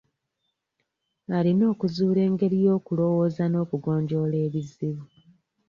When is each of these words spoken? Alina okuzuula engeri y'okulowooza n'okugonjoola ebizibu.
Alina 1.37 1.63
okuzuula 1.73 2.19
engeri 2.27 2.57
y'okulowooza 2.65 3.43
n'okugonjoola 3.47 4.37
ebizibu. 4.47 5.05